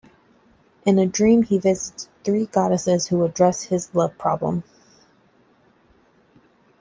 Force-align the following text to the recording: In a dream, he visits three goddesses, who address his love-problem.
In 0.83 0.97
a 0.97 1.05
dream, 1.05 1.43
he 1.43 1.59
visits 1.59 2.09
three 2.23 2.47
goddesses, 2.47 3.09
who 3.09 3.23
address 3.23 3.65
his 3.65 3.93
love-problem. 3.93 4.63